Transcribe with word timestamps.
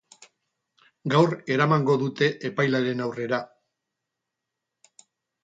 Gaur 1.13 1.35
eramango 1.55 1.97
dute 2.05 2.31
epailearen 2.51 3.05
aurrera. 3.07 3.41